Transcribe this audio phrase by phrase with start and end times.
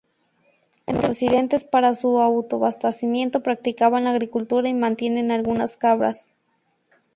[0.87, 6.33] Los residentes para su autoabastecimiento practican la agricultura y mantienen algunas cabras.